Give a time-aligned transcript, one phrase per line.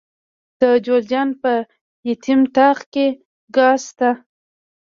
[0.61, 1.53] د جوزجان په
[2.09, 3.07] یتیم تاغ کې
[3.55, 4.09] ګاز شته.